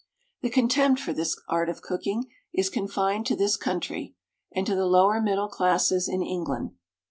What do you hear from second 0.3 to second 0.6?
The